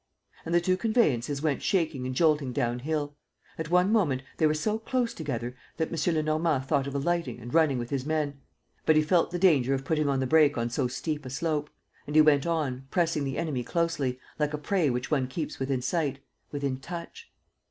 And 0.47 0.55
the 0.55 0.59
two 0.59 0.77
conveyances 0.77 1.43
went 1.43 1.61
shaking 1.61 2.07
and 2.07 2.15
jolting 2.15 2.53
down 2.53 2.79
hill. 2.79 3.15
At 3.59 3.69
one 3.69 3.91
moment, 3.91 4.23
they 4.37 4.47
were 4.47 4.55
so 4.55 4.79
close 4.79 5.13
together 5.13 5.55
that 5.77 5.89
M. 5.93 6.15
Lenormand 6.15 6.65
thought 6.65 6.87
of 6.87 6.95
alighting 6.95 7.39
and 7.39 7.53
running 7.53 7.77
with 7.77 7.91
his 7.91 8.03
men. 8.03 8.41
But 8.87 8.95
he 8.95 9.03
felt 9.03 9.29
the 9.29 9.37
danger 9.37 9.75
of 9.75 9.85
putting 9.85 10.09
on 10.09 10.19
the 10.19 10.25
brake 10.25 10.57
on 10.57 10.71
so 10.71 10.87
steep 10.87 11.23
a 11.23 11.29
slope; 11.29 11.69
and 12.07 12.15
he 12.15 12.21
went 12.23 12.47
on, 12.47 12.87
pressing 12.89 13.25
the 13.25 13.37
enemy 13.37 13.63
closely, 13.63 14.19
like 14.39 14.55
a 14.55 14.57
prey 14.57 14.89
which 14.89 15.11
one 15.11 15.27
keeps 15.27 15.59
within 15.59 15.83
sight, 15.83 16.17
within 16.51 16.79
touch. 16.79 17.31